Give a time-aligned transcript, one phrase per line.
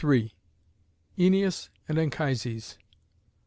[1.19, 2.79] ÆNEAS AND ANCHISES.